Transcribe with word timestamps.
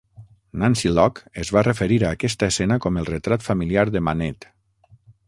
Nancy 0.61 0.89
Locke 0.93 1.27
es 1.43 1.51
va 1.57 1.63
referir 1.67 1.99
a 2.07 2.13
aquesta 2.17 2.49
escena 2.53 2.79
com 2.87 2.97
el 3.03 3.09
retrat 3.11 3.47
familiar 3.49 3.85
de 3.97 4.03
Manet. 4.09 4.49